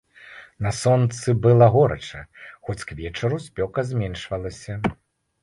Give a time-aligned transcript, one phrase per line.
[0.67, 2.21] На сонцы было горача,
[2.69, 4.81] хоць к вечару спёка зменшвалася.